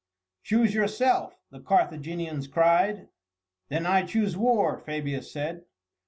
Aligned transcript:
"Choose 0.41 0.73
yourself," 0.73 1.37
the 1.51 1.59
Carthaginians 1.59 2.47
cried. 2.47 3.07
"Then 3.69 3.85
I 3.85 4.01
choose 4.03 4.35
war," 4.35 4.79
Fabius 4.79 5.31
said. 5.31 5.65